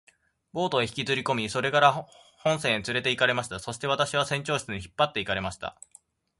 [0.51, 1.93] ボートへ引きずりこみ、それから
[2.39, 3.59] 本船へつれて行かれました。
[3.59, 5.79] そして私は船長室へ引っ張って行かれました。